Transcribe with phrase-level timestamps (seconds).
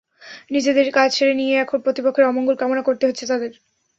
[0.51, 3.51] নিজেদের কাজ সেরে নিয়ে এখন প্রতিপক্ষের অমঙ্গল কামনা করতে হচ্ছে তাদের।